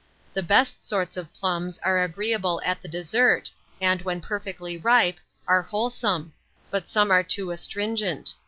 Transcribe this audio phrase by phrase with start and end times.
[0.33, 5.61] The best sorts of plums are agreeable at the dessert, and, when perfectly ripe, are
[5.61, 6.33] wholesome;
[6.71, 8.33] but some are too astringent.